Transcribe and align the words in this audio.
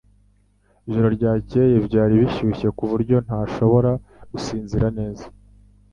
Ijoro 0.87 1.07
ryakeye 1.17 1.75
byari 1.87 2.13
bishyushye 2.21 2.67
kuburyo 2.77 3.15
ntashobora 3.25 3.91
gusinzira 4.31 4.87
neza 4.97 5.25